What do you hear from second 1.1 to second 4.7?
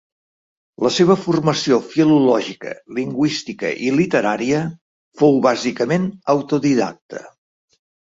formació filològica, lingüística i literària